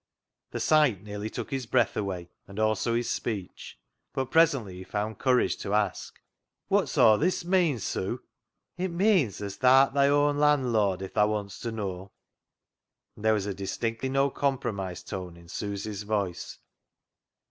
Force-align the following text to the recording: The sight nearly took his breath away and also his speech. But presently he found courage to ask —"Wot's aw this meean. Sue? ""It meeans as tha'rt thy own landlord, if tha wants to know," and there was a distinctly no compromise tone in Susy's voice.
The 0.49 0.59
sight 0.59 1.03
nearly 1.03 1.29
took 1.29 1.51
his 1.51 1.67
breath 1.67 1.95
away 1.95 2.31
and 2.47 2.57
also 2.59 2.95
his 2.95 3.07
speech. 3.07 3.77
But 4.13 4.31
presently 4.31 4.77
he 4.77 4.83
found 4.83 5.19
courage 5.19 5.57
to 5.57 5.75
ask 5.75 6.19
—"Wot's 6.69 6.97
aw 6.97 7.17
this 7.17 7.43
meean. 7.45 7.77
Sue? 7.79 8.19
""It 8.79 8.87
meeans 8.89 9.41
as 9.41 9.57
tha'rt 9.57 9.93
thy 9.93 10.07
own 10.07 10.39
landlord, 10.39 11.03
if 11.03 11.13
tha 11.13 11.27
wants 11.27 11.59
to 11.59 11.71
know," 11.71 12.11
and 13.15 13.23
there 13.23 13.35
was 13.35 13.45
a 13.45 13.53
distinctly 13.53 14.09
no 14.09 14.31
compromise 14.31 15.03
tone 15.03 15.37
in 15.37 15.47
Susy's 15.47 16.01
voice. 16.01 16.57